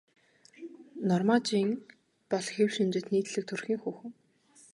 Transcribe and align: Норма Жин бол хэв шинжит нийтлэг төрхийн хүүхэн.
Норма 1.11 1.35
Жин 1.49 1.69
бол 2.31 2.45
хэв 2.53 2.69
шинжит 2.75 3.05
нийтлэг 3.13 3.43
төрхийн 3.47 3.79
хүүхэн. 3.81 4.11